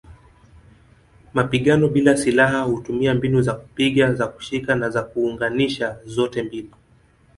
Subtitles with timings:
[1.33, 6.71] Mapigano bila silaha hutumia mbinu za kupiga, za kushika na za kuunganisha zote mbili.